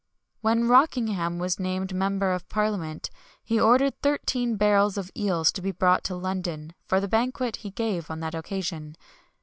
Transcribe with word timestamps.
When 0.41 0.67
Rockingham 0.67 1.37
was 1.37 1.59
named 1.59 1.93
member 1.93 2.31
of 2.31 2.49
parliament, 2.49 3.11
he 3.43 3.59
ordered 3.61 4.01
thirteen 4.01 4.55
barrels 4.55 4.97
of 4.97 5.11
eels 5.15 5.51
to 5.51 5.61
be 5.61 5.69
brought 5.71 6.03
to 6.05 6.15
London, 6.15 6.73
for 6.87 6.99
the 6.99 7.07
banquet 7.07 7.57
he 7.57 7.69
gave 7.69 8.09
on 8.09 8.19
that 8.21 8.33
occasion. 8.33 8.95